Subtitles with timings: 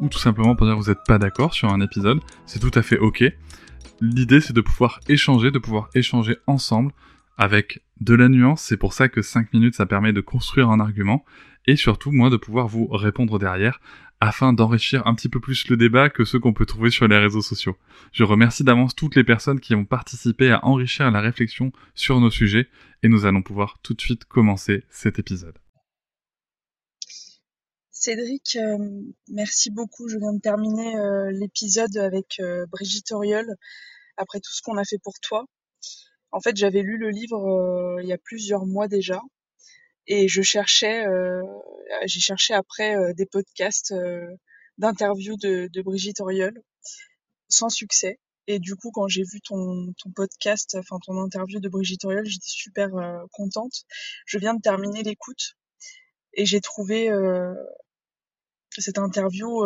[0.00, 2.70] ou tout simplement pour dire que vous n'êtes pas d'accord sur un épisode, c'est tout
[2.74, 3.24] à fait ok.
[4.00, 6.92] L'idée c'est de pouvoir échanger, de pouvoir échanger ensemble
[7.36, 10.80] avec de la nuance, c'est pour ça que 5 minutes ça permet de construire un
[10.80, 11.24] argument,
[11.66, 13.80] et surtout moi de pouvoir vous répondre derrière,
[14.20, 17.18] afin d'enrichir un petit peu plus le débat que ceux qu'on peut trouver sur les
[17.18, 17.76] réseaux sociaux.
[18.12, 22.30] Je remercie d'avance toutes les personnes qui ont participé à enrichir la réflexion sur nos
[22.30, 22.68] sujets,
[23.02, 25.56] et nous allons pouvoir tout de suite commencer cet épisode.
[28.00, 28.78] Cédric, euh,
[29.28, 30.08] merci beaucoup.
[30.08, 33.54] Je viens de terminer euh, l'épisode avec euh, Brigitte Auriol
[34.16, 35.44] après tout ce qu'on a fait pour toi.
[36.32, 39.20] En fait, j'avais lu le livre il y a plusieurs mois déjà
[40.06, 41.04] et je cherchais,
[42.06, 43.92] j'ai cherché après des podcasts
[44.78, 46.62] d'interviews de, Brigitte Auriol
[47.48, 48.18] sans succès.
[48.46, 52.24] Et du coup, quand j'ai vu ton, ton podcast, enfin ton interview de Brigitte Auriol,
[52.24, 52.90] j'étais super
[53.32, 53.84] contente.
[54.24, 55.56] Je viens de terminer l'écoute
[56.34, 57.10] et j'ai trouvé
[58.78, 59.64] cette interview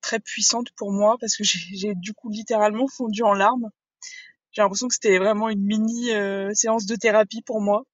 [0.00, 3.70] très puissante pour moi parce que j'ai du coup littéralement fondu en larmes
[4.52, 7.84] j'ai l'impression que c'était vraiment une mini euh, séance de thérapie pour moi.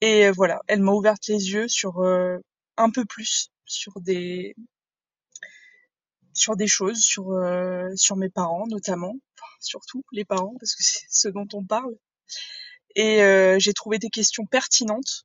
[0.00, 2.38] Et euh, voilà, elle m'a ouvert les yeux sur euh,
[2.76, 4.54] un peu plus sur des
[6.34, 7.26] sur des choses, sur
[7.94, 11.94] sur mes parents notamment, enfin, surtout les parents parce que c'est ce dont on parle.
[12.96, 13.18] Et
[13.58, 15.24] j'ai trouvé des questions pertinentes.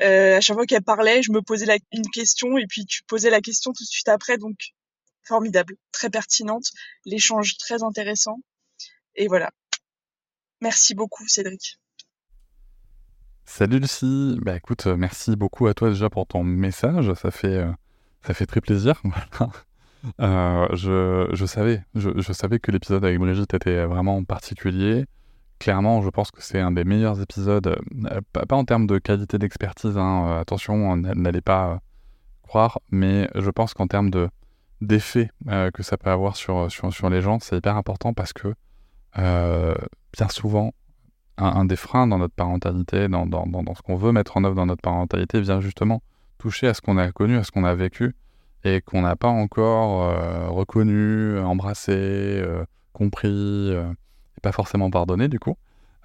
[0.00, 3.40] À chaque fois qu'elle parlait, je me posais une question et puis tu posais la
[3.40, 4.56] question tout de suite après, donc
[5.26, 6.66] formidable, très pertinente,
[7.04, 8.38] l'échange très intéressant.
[9.16, 9.50] Et voilà.
[10.60, 11.78] Merci beaucoup, Cédric.
[13.44, 14.36] Salut Lucie.
[14.42, 17.12] Bah écoute, euh, merci beaucoup à toi déjà pour ton message.
[17.14, 17.72] Ça fait, euh,
[18.22, 19.00] ça fait très plaisir.
[20.20, 25.04] euh, je, je, savais, je savais que l'épisode avec Brigitte était vraiment particulier.
[25.58, 29.38] Clairement, je pense que c'est un des meilleurs épisodes, euh, pas, en termes de qualité
[29.38, 31.80] d'expertise, hein, attention, n'allez pas
[32.42, 34.28] croire, mais je pense qu'en termes de
[34.82, 35.30] d'effet
[35.72, 38.54] que ça peut avoir sur, sur, sur les gens, c'est hyper important parce que
[39.18, 39.74] euh,
[40.12, 40.72] bien souvent,
[41.38, 44.54] un, des freins dans notre parentalité, dans, dans, dans, ce qu'on veut mettre en œuvre
[44.54, 46.02] dans notre parentalité, vient justement
[46.38, 48.14] toucher à ce qu'on a connu, à ce qu'on a vécu,
[48.64, 53.74] et qu'on n'a pas encore euh, reconnu, embrassé, euh, compris,
[54.46, 55.56] pas forcément pardonné du coup.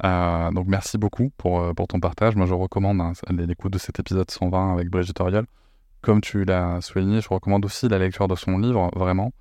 [0.03, 2.35] donc merci beaucoup pour, pour ton partage.
[2.35, 5.46] Moi je recommande hein, l'écoute de cet épisode 120 avec Brigitte Auriol.
[6.02, 9.31] Comme tu l'as souligné, je recommande aussi la lecture de son livre, vraiment.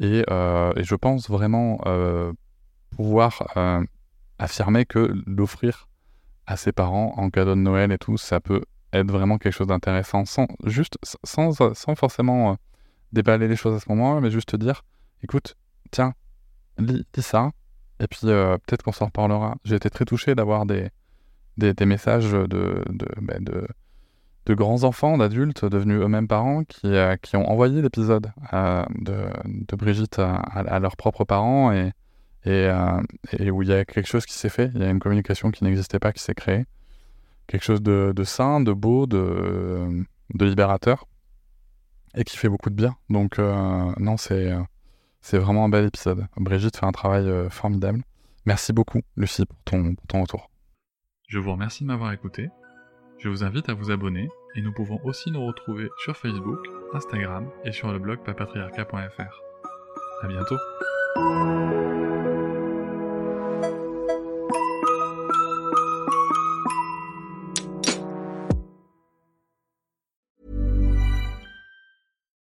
[0.00, 1.78] Et, et je pense vraiment
[2.90, 3.84] pouvoir euh,
[4.38, 5.88] affirmer que l'offrir
[6.46, 8.62] à ses parents en cadeau de Noël et tout, ça peut
[8.92, 12.54] être vraiment quelque chose d'intéressant, sans, juste, sans, sans forcément euh,
[13.12, 14.82] déballer les choses à ce moment-là, mais juste te dire,
[15.22, 15.56] écoute,
[15.90, 16.14] tiens,
[16.78, 17.52] lis, ça,
[18.00, 19.56] et puis euh, peut-être qu'on s'en reparlera.
[19.64, 20.88] J'ai été très touché d'avoir des,
[21.58, 23.68] des, messages de, de, ben, de,
[24.46, 30.18] de, grands enfants, d'adultes devenus eux-mêmes parents, qui, qui ont envoyé l'épisode de, de, Brigitte
[30.18, 31.92] à, leurs propres parents, et,
[32.46, 33.02] euh,
[33.38, 35.50] et, où il y a quelque chose qui s'est fait, il y a une communication
[35.50, 36.64] qui n'existait pas, qui s'est créée.
[37.46, 41.06] Quelque chose de, sain, de beau, de, de, libérateur,
[42.14, 42.96] et qui fait beaucoup de bien.
[43.10, 44.52] Donc, euh, non, c'est,
[45.20, 46.26] c'est vraiment un bel épisode.
[46.36, 48.02] Brigitte fait un travail euh, formidable.
[48.46, 49.58] Merci beaucoup, Lucie, pour
[50.08, 50.50] ton, retour.
[51.28, 52.48] Je vous remercie de m'avoir écouté.
[53.18, 56.58] Je vous invite à vous abonner et nous pouvons aussi nous retrouver sur Facebook,
[56.94, 59.42] Instagram et sur le blog papatriarca.fr.
[60.22, 61.99] À bientôt!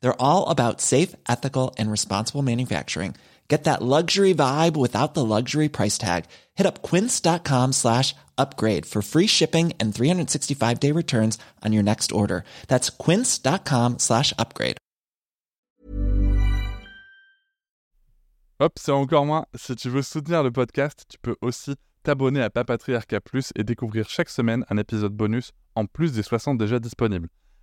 [0.00, 3.14] They're all about safe, ethical, and responsible manufacturing.
[3.48, 6.26] Get that luxury vibe without the luxury price tag.
[6.54, 12.12] Hit up quince.com slash upgrade for free shipping and 365 day returns on your next
[12.12, 12.44] order.
[12.68, 14.76] That's quince.com slash upgrade.
[18.60, 19.46] Hop, c'est encore moins.
[19.56, 21.74] Si tu veux soutenir le podcast, tu peux aussi
[22.04, 26.58] t'abonner à Papatriarca Plus et découvrir chaque semaine un épisode bonus en plus des 60
[26.58, 27.28] déjà disponibles.